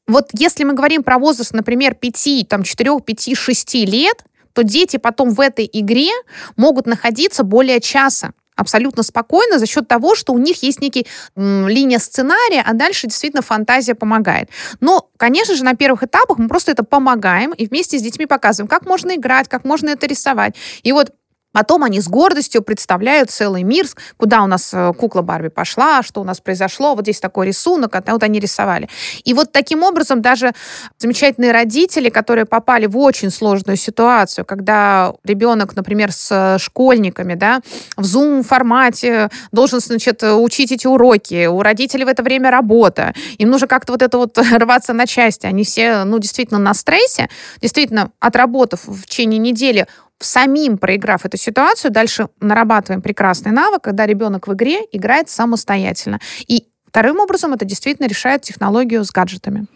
[0.07, 4.96] Вот если мы говорим про возраст, например, 5, там, 4, 5, 6 лет, то дети
[4.96, 6.11] потом в этой игре
[6.57, 11.68] могут находиться более часа абсолютно спокойно за счет того, что у них есть некий м,
[11.68, 14.51] линия сценария, а дальше действительно фантазия помогает.
[14.81, 18.68] Но, конечно же, на первых этапах мы просто это помогаем и вместе с детьми показываем,
[18.68, 20.55] как можно играть, как можно это рисовать.
[20.83, 21.12] И вот
[21.53, 23.87] Потом они с гордостью представляют целый мир,
[24.17, 27.95] куда у нас э, кукла Барби пошла, что у нас произошло, вот здесь такой рисунок,
[27.95, 28.89] а вот они рисовали.
[29.25, 30.53] И вот таким образом даже
[30.99, 37.61] замечательные родители, которые попали в очень сложную ситуацию, когда ребенок, например, с школьниками, да,
[37.97, 43.67] в Zoom-формате должен, значит, учить эти уроки, у родителей в это время работа, им нужно
[43.67, 47.29] как-то вот это вот рваться на части, они все, ну, действительно на стрессе,
[47.61, 49.87] действительно, отработав в течение недели
[50.20, 56.20] самим проиграв эту ситуацию, дальше нарабатываем прекрасный навык, когда ребенок в игре играет самостоятельно.
[56.46, 59.66] И вторым образом это действительно решает технологию с гаджетами.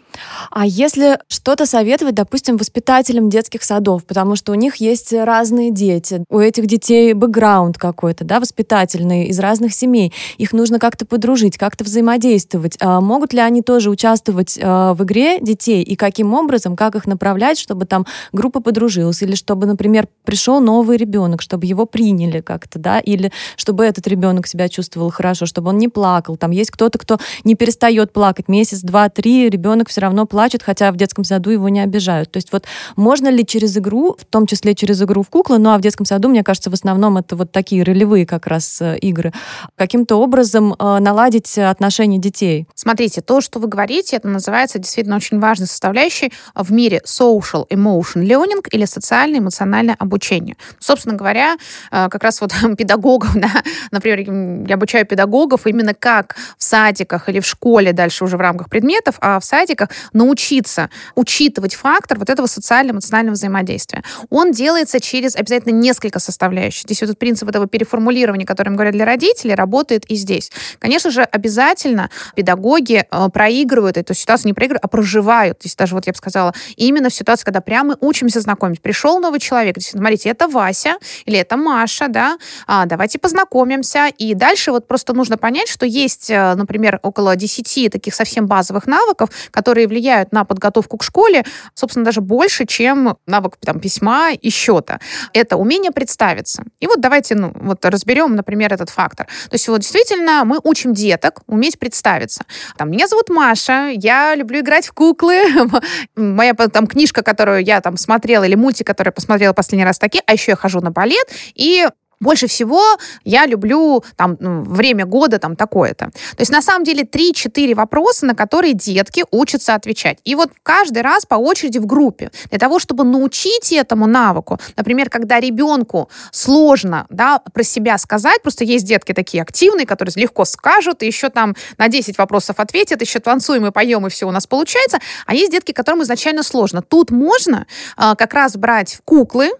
[0.51, 6.23] А если что-то советовать, допустим, воспитателям детских садов, потому что у них есть разные дети,
[6.29, 11.83] у этих детей бэкграунд какой-то, да, воспитательный, из разных семей, их нужно как-то подружить, как-то
[11.83, 12.77] взаимодействовать.
[12.79, 17.05] А могут ли они тоже участвовать а, в игре детей и каким образом, как их
[17.05, 22.79] направлять, чтобы там группа подружилась, или чтобы, например, пришел новый ребенок, чтобы его приняли как-то,
[22.79, 26.37] да, или чтобы этот ребенок себя чувствовал хорошо, чтобы он не плакал.
[26.37, 30.91] Там есть кто-то, кто не перестает плакать месяц, два, три, ребенок все равно плачет, хотя
[30.91, 32.31] в детском саду его не обижают.
[32.31, 32.65] То есть вот
[32.95, 36.05] можно ли через игру, в том числе через игру в куклы, ну а в детском
[36.05, 39.33] саду, мне кажется, в основном это вот такие ролевые как раз э, игры,
[39.75, 42.67] каким-то образом э, наладить отношения детей?
[42.75, 48.23] Смотрите, то, что вы говорите, это называется действительно очень важной составляющей в мире social emotion
[48.23, 50.55] learning или социальное эмоциональное обучение.
[50.79, 51.57] Собственно говоря,
[51.91, 57.39] э, как раз вот педагогов, да, например, я обучаю педагогов именно как в садиках или
[57.39, 62.47] в школе дальше уже в рамках предметов, а в садиках научиться учитывать фактор вот этого
[62.47, 64.03] социально-эмоционального взаимодействия.
[64.29, 66.83] Он делается через обязательно несколько составляющих.
[66.83, 70.51] Здесь вот этот принцип этого переформулирования, который мы говорим для родителей, работает и здесь.
[70.79, 75.59] Конечно же, обязательно педагоги э, проигрывают эту ситуацию, не проигрывают, а проживают.
[75.61, 78.81] Здесь даже вот я бы сказала, именно в ситуации, когда прямо учимся знакомить.
[78.81, 84.07] Пришел новый человек, здесь, смотрите, это Вася или это Маша, да, а, давайте познакомимся.
[84.17, 88.87] И дальше вот просто нужно понять, что есть, э, например, около 10 таких совсем базовых
[88.87, 91.43] навыков, которые влияют на подготовку к школе,
[91.73, 94.99] собственно, даже больше, чем навык там, письма и счета.
[95.33, 96.63] Это умение представиться.
[96.79, 99.25] И вот давайте ну, вот разберем, например, этот фактор.
[99.25, 102.43] То есть вот действительно мы учим деток уметь представиться.
[102.77, 105.43] Там, меня зовут Маша, я люблю играть в куклы.
[106.15, 110.21] Моя там книжка, которую я там смотрела, или мультик, который я посмотрела последний раз таки,
[110.25, 111.87] а еще я хожу на балет, и
[112.19, 112.81] больше всего
[113.23, 116.05] я люблю там ну, время года там такое-то.
[116.05, 120.19] То есть на самом деле 3-4 вопроса, на которые детки учатся отвечать.
[120.23, 122.31] И вот каждый раз по очереди в группе.
[122.49, 128.63] Для того, чтобы научить этому навыку, например, когда ребенку сложно да, про себя сказать, просто
[128.63, 133.19] есть детки такие активные, которые легко скажут, и еще там на 10 вопросов ответят, еще
[133.19, 134.99] танцуем и поем, и все у нас получается.
[135.25, 136.81] А есть детки, которым изначально сложно.
[136.81, 139.51] Тут можно э, как раз брать куклы,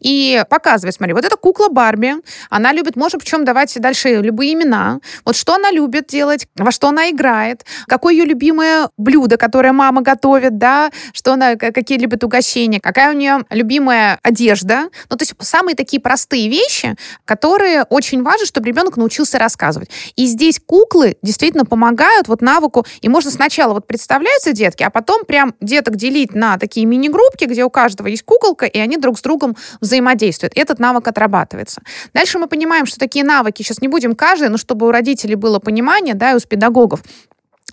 [0.00, 2.14] и показывать, смотри, вот эта кукла Барби,
[2.50, 5.00] она любит, можем причем давать дальше любые имена.
[5.24, 10.02] Вот что она любит делать, во что она играет, какое ее любимое блюдо, которое мама
[10.02, 14.88] готовит, да, что она, какие любит угощения, какая у нее любимая одежда.
[15.10, 19.90] Ну, то есть самые такие простые вещи, которые очень важно, чтобы ребенок научился рассказывать.
[20.14, 25.24] И здесь куклы действительно помогают вот навыку, и можно сначала вот представляются детки, а потом
[25.24, 29.22] прям деток делить на такие мини-группки, где у каждого есть куколка, и они друг с
[29.22, 30.52] другом взаимодействуют.
[30.56, 31.82] Этот навык отрабатывается.
[32.14, 35.58] Дальше мы понимаем, что такие навыки, сейчас не будем каждый, но чтобы у родителей было
[35.58, 37.02] понимание, да, и у педагогов,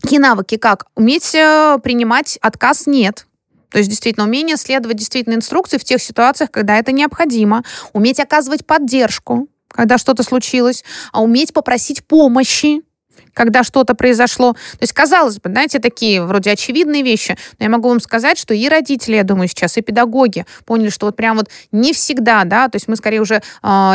[0.01, 3.27] такие навыки, как уметь э, принимать отказ «нет»,
[3.73, 8.67] то есть действительно умение следовать действительно инструкции в тех ситуациях, когда это необходимо, уметь оказывать
[8.67, 12.83] поддержку, когда что-то случилось, а уметь попросить помощи,
[13.33, 14.53] когда что-то произошло.
[14.53, 18.53] То есть, казалось бы, знаете, такие вроде очевидные вещи, но я могу вам сказать, что
[18.53, 22.67] и родители, я думаю, сейчас, и педагоги поняли, что вот прям вот не всегда, да,
[22.67, 23.41] то есть мы скорее уже э,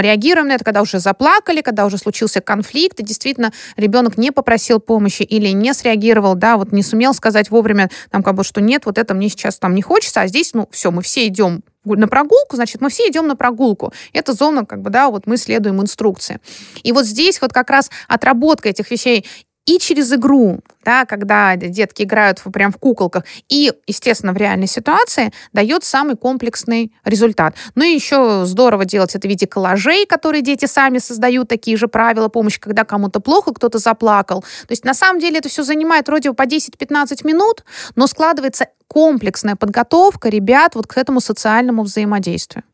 [0.01, 4.81] реагируем на это, когда уже заплакали, когда уже случился конфликт, и действительно ребенок не попросил
[4.81, 8.87] помощи или не среагировал, да, вот не сумел сказать вовремя, там, как бы, что нет,
[8.87, 11.63] вот это мне сейчас там не хочется, а здесь, ну, все, мы все идем
[11.97, 13.93] на прогулку, значит, мы все идем на прогулку.
[14.13, 16.41] Это зона, как бы, да, вот мы следуем инструкции.
[16.83, 19.25] И вот здесь вот как раз отработка этих вещей
[19.69, 24.67] и через игру, да, когда детки играют в, прям в куколках, и, естественно, в реальной
[24.67, 27.55] ситуации дает самый комплексный результат.
[27.75, 31.87] Ну и еще здорово делать это в виде коллажей, которые дети сами создают, такие же
[31.87, 34.41] правила помощи, когда кому-то плохо, кто-то заплакал.
[34.41, 39.55] То есть на самом деле это все занимает вроде по 10-15 минут, но складывается комплексная
[39.55, 42.65] подготовка ребят вот к этому социальному взаимодействию.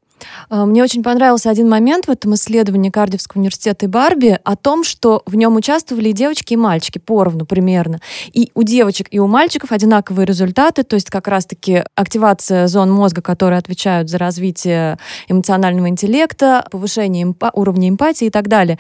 [0.48, 4.85] А, мне очень понравился один момент в этом исследовании Кардивского университета и Барби о том,
[4.85, 8.00] что в нем участвовали и девочки, и мальчики поровну примерно.
[8.33, 13.22] И у девочек, и у мальчиков одинаковые результаты, то есть как раз-таки активация зон мозга,
[13.22, 14.98] которые отвечают за развитие
[15.29, 18.79] эмоционального интеллекта, повышение эмпа- уровня эмпатии и так далее.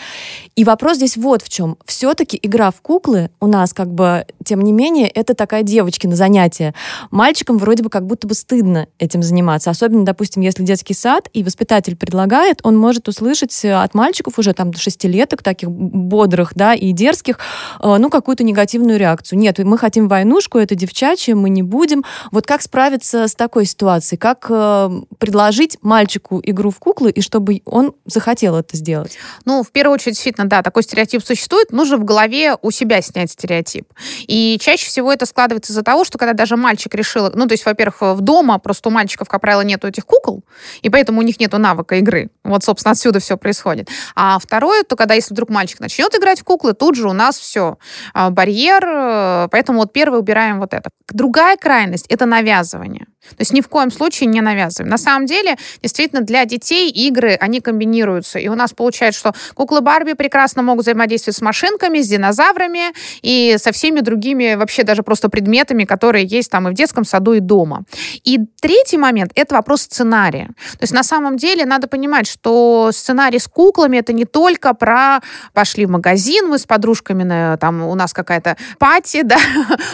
[0.56, 1.76] И вопрос здесь вот в чем.
[1.86, 6.16] Все-таки игра в куклы у нас как бы, тем не менее, это такая девочки на
[6.16, 6.74] занятие.
[7.10, 9.70] Мальчикам вроде бы как будто бы стыдно этим заниматься.
[9.70, 14.52] Особенно, допустим, если детский сад, сад, и воспитатель предлагает, он может услышать от мальчиков уже
[14.52, 17.38] там шестилеток, таких бодрых, да, и дерзких,
[17.80, 19.38] э, ну, какую-то негативную реакцию.
[19.38, 22.04] Нет, мы хотим войнушку, это девчачье, мы не будем.
[22.30, 24.18] Вот как справиться с такой ситуацией?
[24.18, 29.16] Как э, предложить мальчику игру в куклы, и чтобы он захотел это сделать?
[29.44, 31.72] Ну, в первую очередь, действительно, да, такой стереотип существует.
[31.72, 33.86] Нужно в голове у себя снять стереотип.
[34.26, 37.64] И чаще всего это складывается из-за того, что когда даже мальчик решил, ну, то есть,
[37.66, 40.44] во-первых, в дома просто у мальчиков, как правило, нету этих кукол,
[40.82, 42.30] и поэтому у них нету навыка игры.
[42.42, 43.88] Вот, собственно, отсюда все происходит.
[44.14, 47.38] А второе, то когда если вдруг мальчик начнет играть в куклы, тут же у нас
[47.38, 47.78] все.
[48.12, 50.90] А, барьер, э, поэтому вот первое убираем вот это.
[51.08, 53.06] Другая крайность— это навязывание.
[53.30, 54.90] То есть ни в коем случае не навязываем.
[54.90, 58.38] На самом деле, действительно, для детей игры, они комбинируются.
[58.38, 63.56] И у нас получается, что куклы Барби прекрасно могут взаимодействовать с машинками, с динозаврами и
[63.58, 67.40] со всеми другими вообще даже просто предметами, которые есть там и в детском саду, и
[67.40, 67.84] дома.
[68.24, 70.48] И третий момент— это вопрос сценария.
[70.72, 75.20] То есть на самом деле надо понимать, что сценарий с куклами— это не только про
[75.52, 79.38] пошли в магазин, мы с подружками, там у нас какая-то пати, да,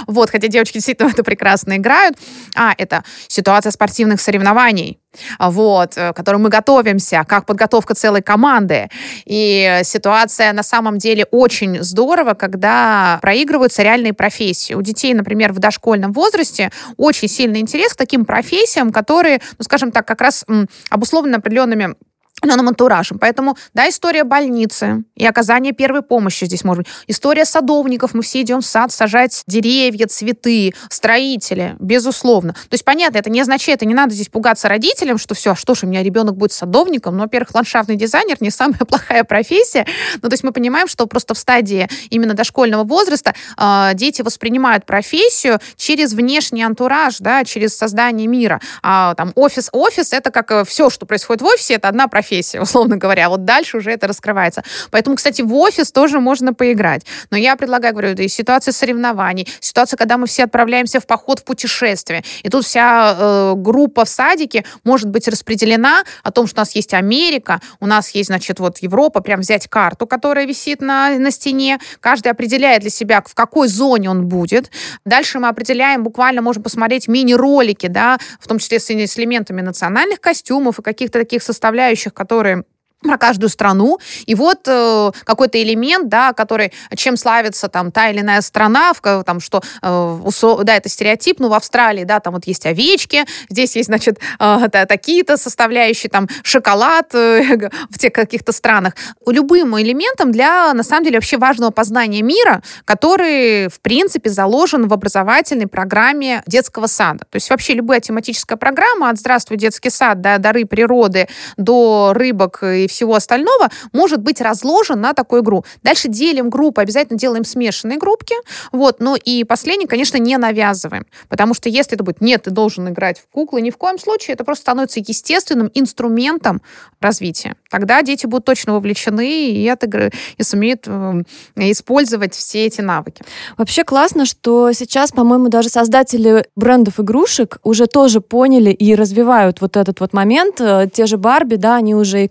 [0.06, 2.16] вот, хотя девочки действительно это прекрасно играют,
[2.54, 4.98] а это ситуация спортивных соревнований,
[5.38, 8.88] вот, э, к которым мы готовимся, как подготовка целой команды.
[9.24, 14.74] И ситуация на самом деле очень здорово, когда проигрываются реальные профессии.
[14.74, 19.92] У детей, например, в дошкольном возрасте очень сильный интерес к таким профессиям, которые, ну, скажем
[19.92, 20.44] так, как раз
[20.90, 21.94] обусловлены определенными
[22.40, 23.18] определенным антуражем.
[23.18, 26.94] Поэтому, да, история больницы и оказание первой помощи здесь может быть.
[27.06, 28.14] История садовников.
[28.14, 32.54] Мы все идем в сад сажать деревья, цветы, строители, безусловно.
[32.54, 35.56] То есть, понятно, это не означает, это не надо здесь пугаться родителям, что все, а
[35.56, 37.16] что ж, у меня ребенок будет садовником.
[37.16, 39.86] Ну, во-первых, ландшафтный дизайнер не самая плохая профессия.
[40.22, 44.86] Ну, то есть мы понимаем, что просто в стадии именно дошкольного возраста э, дети воспринимают
[44.86, 48.60] профессию через внешний антураж, да, через создание мира.
[48.82, 52.29] А там офис, офис это как э, все, что происходит в офисе, это одна профессия
[52.30, 53.28] профессия, условно говоря.
[53.28, 54.62] Вот дальше уже это раскрывается.
[54.90, 57.02] Поэтому, кстати, в офис тоже можно поиграть.
[57.30, 61.40] Но я предлагаю, говорю, это и ситуация соревнований, ситуация, когда мы все отправляемся в поход
[61.40, 62.22] в путешествие.
[62.42, 66.76] И тут вся э, группа в садике может быть распределена о том, что у нас
[66.76, 71.30] есть Америка, у нас есть, значит, вот Европа, прям взять карту, которая висит на, на
[71.30, 71.78] стене.
[72.00, 74.70] Каждый определяет для себя, в какой зоне он будет.
[75.04, 80.20] Дальше мы определяем, буквально можем посмотреть мини-ролики, да, в том числе с, с элементами национальных
[80.20, 82.64] костюмов и каких-то таких составляющих, которые
[83.02, 83.98] про каждую страну.
[84.26, 89.24] И вот э, какой-то элемент, да, который, чем славится там та или иная страна, в,
[89.24, 93.76] там, что, э, да, это стереотип, ну, в Австралии, да, там вот есть овечки, здесь
[93.76, 98.94] есть, значит, э, да, такие-то составляющие, там, шоколад э, в тех каких-то странах.
[99.26, 104.92] Любым элементом для, на самом деле, вообще важного познания мира, который, в принципе, заложен в
[104.92, 107.24] образовательной программе детского сада.
[107.30, 112.62] То есть вообще любая тематическая программа от «Здравствуй, детский сад», до «Дары природы», до «Рыбок»
[112.62, 115.64] и всего остального может быть разложен на такую игру.
[115.82, 118.34] Дальше делим группы, обязательно делаем смешанные группки.
[118.72, 119.00] Вот.
[119.00, 121.06] Ну и последний, конечно, не навязываем.
[121.28, 124.34] Потому что если это будет «нет, ты должен играть в куклы», ни в коем случае
[124.34, 126.62] это просто становится естественным инструментом
[127.00, 127.56] развития.
[127.70, 130.10] Тогда дети будут точно вовлечены и, отыгр...
[130.36, 131.22] и сумеют э,
[131.56, 133.22] использовать все эти навыки.
[133.56, 139.76] Вообще классно, что сейчас, по-моему, даже создатели брендов игрушек уже тоже поняли и развивают вот
[139.76, 140.60] этот вот момент.
[140.60, 142.28] Э, те же Барби, да, они уже и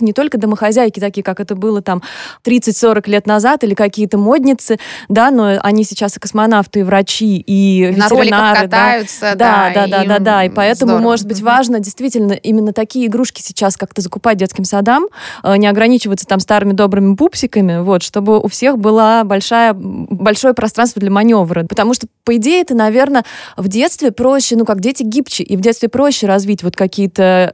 [0.00, 2.02] космонавты, не только домохозяйки, такие, как это было там
[2.44, 7.94] 30-40 лет назад, или какие-то модницы, да, но они сейчас и космонавты, и врачи, и
[7.96, 8.62] На ветеринары.
[8.62, 11.02] катаются, да, да, да, да, да, да, и поэтому, здорово.
[11.02, 15.06] может быть, важно действительно именно такие игрушки сейчас как-то закупать детским садам,
[15.42, 21.00] э, не ограничиваться там старыми добрыми пупсиками, вот, чтобы у всех было большая, большое пространство
[21.00, 23.24] для маневра, потому что, по идее, это, наверное,
[23.56, 27.52] в детстве проще, ну, как дети гибче, и в детстве проще развить вот какие-то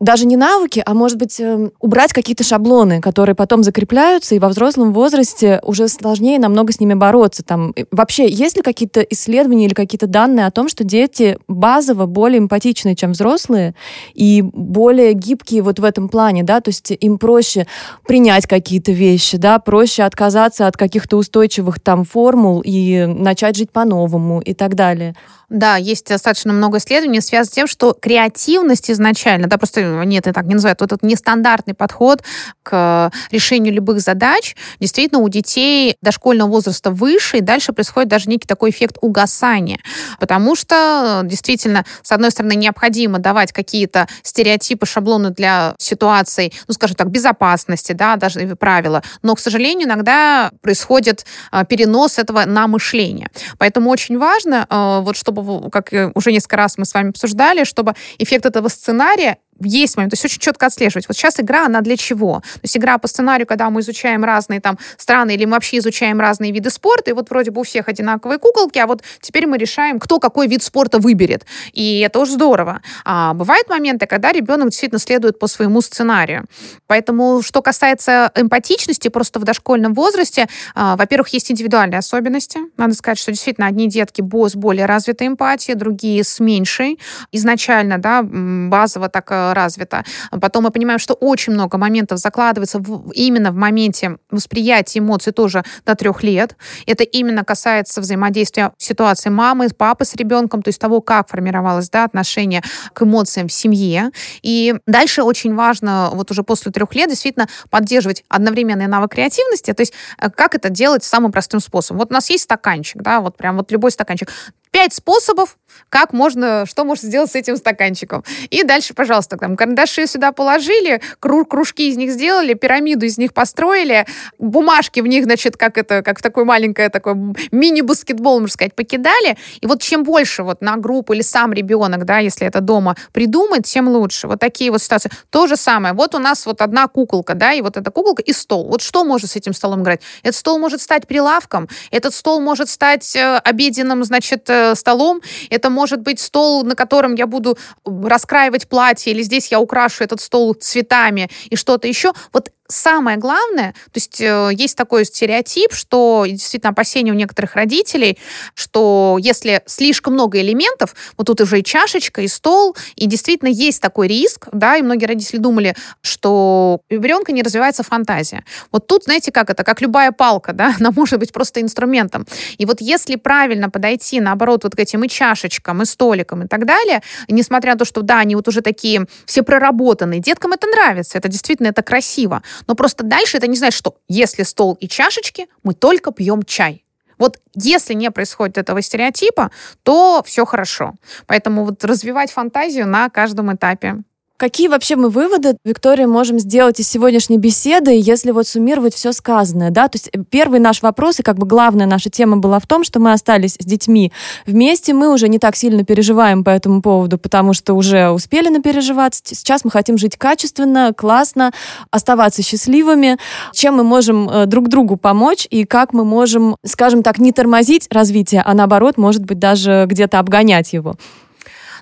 [0.00, 4.48] даже не навыки, а может быть эм, убрать какие-то шаблоны, которые потом закрепляются, и во
[4.48, 7.42] взрослом возрасте уже сложнее намного с ними бороться.
[7.42, 12.38] Там, вообще, есть ли какие-то исследования или какие-то данные о том, что дети базово более
[12.38, 13.74] эмпатичны, чем взрослые,
[14.14, 17.66] и более гибкие вот в этом плане, да, то есть им проще
[18.06, 24.40] принять какие-то вещи, да, проще отказаться от каких-то устойчивых там формул и начать жить по-новому
[24.40, 25.16] и так далее.
[25.48, 30.34] Да, есть достаточно много исследований, связанных с тем, что креативность изначально, да, просто нет, это
[30.34, 32.22] так не называют, вот этот нестандартный подход
[32.62, 38.46] к решению любых задач, действительно у детей дошкольного возраста выше, и дальше происходит даже некий
[38.46, 39.80] такой эффект угасания,
[40.20, 46.96] потому что действительно, с одной стороны, необходимо давать какие-то стереотипы, шаблоны для ситуаций, ну, скажем
[46.96, 53.28] так, безопасности, да, даже правила, но, к сожалению, иногда происходит а, перенос этого на мышление.
[53.58, 57.94] Поэтому очень важно, а, вот чтобы, как уже несколько раз мы с вами обсуждали, чтобы
[58.18, 61.08] эффект этого сценария есть момент, то есть очень четко отслеживать.
[61.08, 62.40] Вот сейчас игра, она для чего?
[62.40, 66.20] То есть игра по сценарию, когда мы изучаем разные там страны или мы вообще изучаем
[66.20, 69.58] разные виды спорта, и вот вроде бы у всех одинаковые куколки, а вот теперь мы
[69.58, 71.46] решаем, кто какой вид спорта выберет.
[71.72, 72.80] И это уже здорово.
[73.04, 76.44] А бывают моменты, когда ребенок действительно следует по своему сценарию.
[76.86, 82.60] Поэтому, что касается эмпатичности, просто в дошкольном возрасте, а, во-первых, есть индивидуальные особенности.
[82.76, 86.98] Надо сказать, что действительно одни детки с более развитой эмпатией, другие с меньшей.
[87.32, 90.04] Изначально, да, базово так э, развито.
[90.30, 95.64] Потом мы понимаем, что очень много моментов закладывается в, именно в моменте восприятия эмоций тоже
[95.84, 96.56] до трех лет.
[96.86, 102.04] Это именно касается взаимодействия ситуации мамы, папы с ребенком, то есть того, как формировалось да,
[102.04, 104.10] отношение к эмоциям в семье.
[104.42, 109.82] И дальше очень важно вот уже после трех лет действительно поддерживать одновременный навык креативности, то
[109.82, 111.98] есть э, как это делать самым простым способом.
[111.98, 114.30] Вот у нас есть стаканчик, да, вот прям вот любой стаканчик
[114.70, 115.56] пять способов,
[115.88, 118.24] как можно, что можно сделать с этим стаканчиком.
[118.50, 124.06] И дальше, пожалуйста, там карандаши сюда положили, кружки из них сделали, пирамиду из них построили,
[124.38, 127.14] бумажки в них, значит, как это, как в такой маленькое такой
[127.52, 129.36] мини-баскетбол, можно сказать, покидали.
[129.60, 133.64] И вот чем больше вот на группу или сам ребенок, да, если это дома придумает,
[133.64, 134.26] тем лучше.
[134.26, 135.10] Вот такие вот ситуации.
[135.30, 135.94] То же самое.
[135.94, 138.68] Вот у нас вот одна куколка, да, и вот эта куколка и стол.
[138.68, 140.00] Вот что может с этим столом играть?
[140.22, 145.20] Этот стол может стать прилавком, этот стол может стать э, обеденным, значит, э, столом.
[145.50, 150.20] Это может быть стол, на котором я буду раскраивать платье, или здесь я украшу этот
[150.20, 152.12] стол цветами и что-то еще.
[152.32, 158.18] Вот самое главное, то есть э, есть такой стереотип, что действительно опасение у некоторых родителей,
[158.54, 163.80] что если слишком много элементов, вот тут уже и чашечка, и стол, и действительно есть
[163.80, 168.44] такой риск, да, и многие родители думали, что у ребенка не развивается фантазия.
[168.70, 172.26] Вот тут, знаете, как это, как любая палка, да, она может быть просто инструментом.
[172.58, 176.66] И вот если правильно подойти, наоборот, вот к этим и чашечкам, и столикам, и так
[176.66, 181.16] далее, несмотря на то, что, да, они вот уже такие все проработанные, деткам это нравится,
[181.16, 185.46] это действительно, это красиво, но просто дальше это не значит, что если стол и чашечки,
[185.62, 186.84] мы только пьем чай.
[187.18, 189.50] Вот если не происходит этого стереотипа,
[189.82, 190.94] то все хорошо.
[191.26, 193.96] Поэтому вот развивать фантазию на каждом этапе.
[194.38, 199.72] Какие вообще мы выводы, Виктория, можем сделать из сегодняшней беседы, если вот суммировать все сказанное,
[199.72, 199.88] да?
[199.88, 202.84] То есть э, первый наш вопрос и как бы главная наша тема была в том,
[202.84, 204.12] что мы остались с детьми
[204.46, 209.20] вместе, мы уже не так сильно переживаем по этому поводу, потому что уже успели напереживаться.
[209.24, 211.50] Сейчас мы хотим жить качественно, классно,
[211.90, 213.16] оставаться счастливыми.
[213.52, 217.88] Чем мы можем э, друг другу помочь и как мы можем, скажем так, не тормозить
[217.90, 220.94] развитие, а наоборот, может быть, даже где-то обгонять его.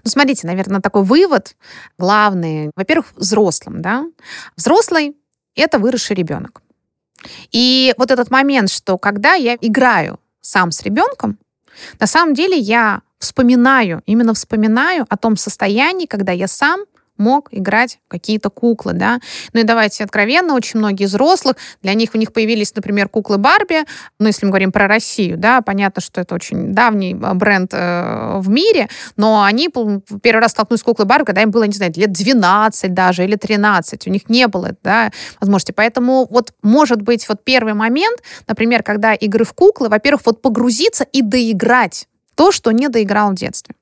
[0.06, 1.56] Ну, смотрите, наверное, такой вывод
[1.98, 2.70] главный.
[2.76, 4.04] Во-первых, взрослым, да.
[4.54, 5.16] Взрослый—
[5.56, 6.62] это выросший ребенок.
[7.50, 11.38] И вот этот момент, что когда я играю сам с ребенком,
[11.98, 16.84] на самом деле я вспоминаю, именно вспоминаю о том состоянии, когда я сам
[17.18, 19.20] мог играть какие-то куклы, да.
[19.52, 23.84] Ну и давайте откровенно, очень многие взрослых, для них у них появились, например, куклы Барби,
[24.18, 28.38] ну если мы говорим про Россию, да, понятно, что это очень давний а, бренд э,
[28.38, 29.68] в мире, но они
[30.22, 33.36] первый раз столкнулись с куклой Барби, когда им было, не знаю, лет 12 даже или
[33.36, 35.10] 13, у них не было, да,
[35.40, 35.72] возможности.
[35.72, 41.04] Поэтому вот может быть вот первый момент, например, когда игры в куклы, во-первых, вот погрузиться
[41.04, 43.74] и доиграть то, что не доиграл в детстве.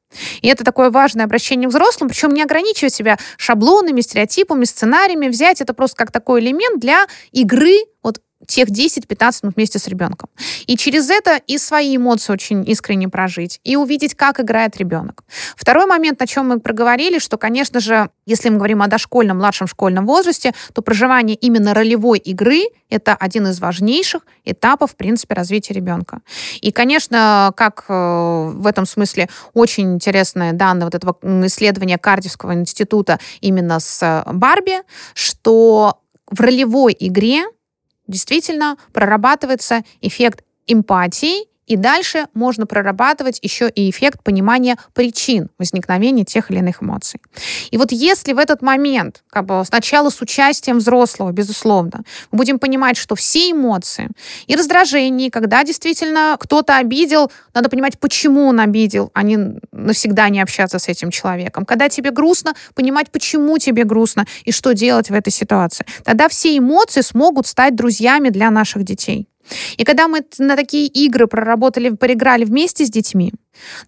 [0.43, 5.61] И это такое важное обращение к взрослым, причем не ограничивать себя шаблонами, стереотипами, сценариями, взять
[5.61, 10.29] это просто как такой элемент для игры вот тех 10-15 минут вместе с ребенком.
[10.67, 15.25] И через это и свои эмоции очень искренне прожить, и увидеть, как играет ребенок.
[15.57, 19.67] Второй момент, о чем мы проговорили, что, конечно же, если мы говорим о дошкольном, младшем
[19.67, 25.75] школьном возрасте, то проживание именно ролевой игры— это один из важнейших этапов, в принципе, развития
[25.75, 26.21] ребенка.
[26.61, 27.93] И, конечно, как э,
[28.55, 31.17] в этом смысле очень интересные данные вот этого
[31.47, 34.83] исследования Кардивского института именно с Барби,
[35.15, 37.45] что в ролевой игре
[38.07, 46.51] действительно прорабатывается эффект эмпатии и дальше можно прорабатывать еще и эффект понимания причин возникновения тех
[46.51, 47.21] или иных эмоций.
[47.71, 52.59] И вот если в этот момент, как бы сначала с участием взрослого, безусловно, мы будем
[52.59, 54.09] понимать, что все эмоции
[54.47, 60.41] и раздражение, когда действительно кто-то обидел, надо понимать, почему он обидел, а не навсегда не
[60.41, 61.65] общаться с этим человеком.
[61.65, 65.87] Когда тебе грустно, понимать, почему тебе грустно и что делать в этой ситуации.
[66.05, 69.29] Тогда все эмоции смогут стать друзьями для наших детей.
[69.77, 73.33] И когда мы на такие игры проработали, поиграли вместе с детьми,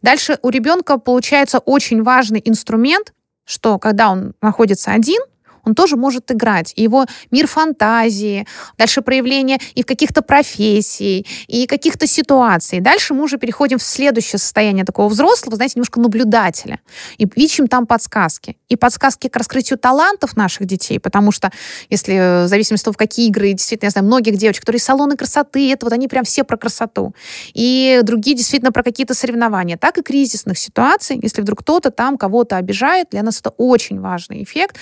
[0.02, 3.12] дальше у ребенка получается очень важный инструмент,
[3.44, 5.20] что когда он находится один,
[5.66, 6.72] он тоже может играть.
[6.76, 8.46] И его мир фантазии,
[8.78, 12.80] дальше проявление и каких-то профессий, и каких-то ситуаций.
[12.80, 16.80] Дальше мы уже переходим в следующее состояние такого взрослого, знаете, немножко наблюдателя.
[17.18, 18.56] И ищем там подсказки.
[18.68, 21.50] И подсказки к раскрытию талантов наших детей, потому что
[21.90, 25.16] если в зависимости от того, в какие игры, действительно, я знаю многих девочек, которые салоны
[25.16, 27.14] красоты, это вот они прям все про красоту.
[27.54, 29.76] И другие действительно про какие-то соревнования.
[29.76, 34.42] Так и кризисных ситуаций, если вдруг кто-то там кого-то обижает, для нас это очень важный
[34.44, 34.76] эффект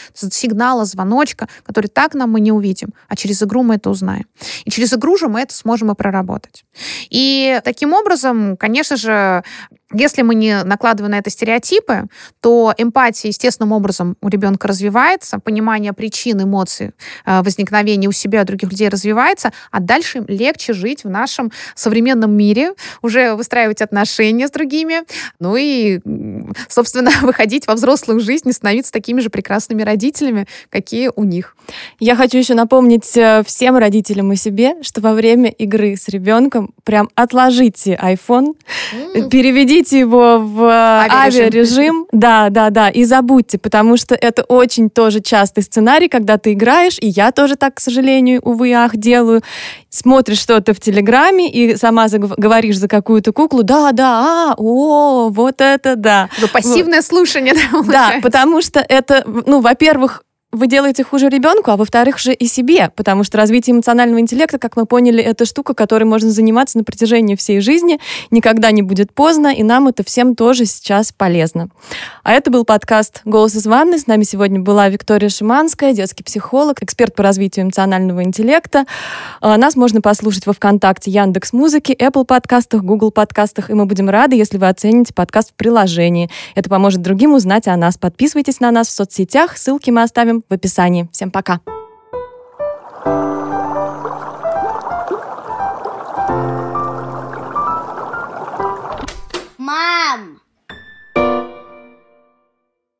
[0.75, 4.25] сигнала, звоночка, который так нам мы не увидим, а через игру мы это узнаем.
[4.67, 6.65] И через игру же мы это сможем и проработать.
[7.11, 9.43] И таким образом, конечно же,
[9.95, 12.09] если мы не накладываем на это стереотипы,
[12.41, 16.93] то эмпатия естественным образом у ребенка развивается, понимание причин, эмоций,
[17.25, 21.53] э, возникновения у себя и других людей развивается, а дальше им легче жить в нашем
[21.75, 25.03] современном мире, уже выстраивать отношения с другими,
[25.39, 26.01] ну и,
[26.69, 31.57] собственно, выходить во взрослую жизнь и становиться такими же прекрасными родителями, какие у них.
[32.01, 36.75] Я хочу еще напомнить э, всем родителям и себе, что во время игры с ребенком
[36.83, 38.55] прям отложите iPhone,
[38.93, 39.29] mm.
[39.29, 41.41] переведите переведите его в э, авиарежим.
[41.41, 42.07] авиарежим.
[42.13, 42.89] Да, да, да.
[42.89, 47.57] И забудьте, потому что это очень тоже частый сценарий, когда ты играешь, и я тоже
[47.57, 49.43] так, к сожалению, увы, ах, делаю.
[49.91, 55.61] Смотришь что-то в Телеграме и сама говоришь за какую-то куклу, да, да, а, о, вот
[55.61, 56.29] это да.
[56.53, 57.07] Пассивное вот.
[57.07, 60.25] слушание, да, Да, потому что это, ну, во-первых,
[60.55, 64.77] вы делаете хуже ребенку, а во-вторых же и себе, потому что развитие эмоционального интеллекта, как
[64.77, 67.99] мы поняли, это штука, которой можно заниматься на протяжении всей жизни,
[68.31, 71.69] никогда не будет поздно, и нам это всем тоже сейчас полезно.
[72.23, 73.99] А это был подкаст «Голос из ванны».
[73.99, 78.87] С нами сегодня была Виктория Шиманская, детский психолог, эксперт по развитию эмоционального интеллекта.
[79.41, 84.09] А, нас можно послушать во ВКонтакте, Яндекс Музыки, Apple подкастах, Google подкастах, и мы будем
[84.09, 86.31] рады, если вы оцените подкаст в приложении.
[86.55, 87.99] Это поможет другим узнать о нас.
[87.99, 91.09] Подписывайтесь на нас в соцсетях, ссылки мы оставим в описании.
[91.13, 91.61] Всем пока!
[99.59, 100.41] Мам!